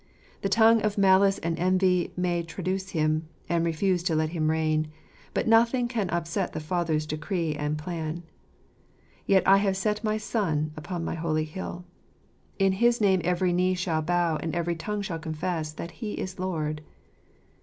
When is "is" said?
16.13-16.39